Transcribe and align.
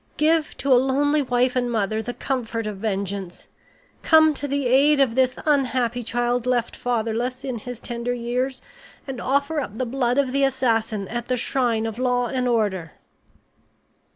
Give 0.17 0.57
to 0.57 0.73
a 0.73 0.81
lonely 0.81 1.21
wife 1.21 1.55
and 1.55 1.71
mother 1.71 2.01
the 2.01 2.15
comfort 2.15 2.65
of 2.65 2.77
vengeance! 2.77 3.47
Come 4.01 4.33
to 4.33 4.47
the 4.47 4.65
aid 4.65 4.99
of 4.99 5.13
this 5.13 5.37
unhappy 5.45 6.01
child 6.01 6.47
left 6.47 6.75
fatherless 6.75 7.43
in 7.43 7.59
his 7.59 7.79
tender 7.79 8.11
years, 8.15 8.63
and 9.05 9.21
offer 9.21 9.59
up 9.59 9.77
the 9.77 9.85
blood 9.85 10.17
of 10.17 10.31
the 10.31 10.43
assassin 10.43 11.07
at 11.09 11.27
the 11.27 11.37
shrine 11.37 11.85
of 11.85 11.99
law 11.99 12.25
and 12.29 12.47
order." 12.47 12.93